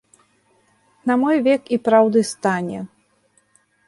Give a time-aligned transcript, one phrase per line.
[1.11, 2.79] На мой век і праўды стане.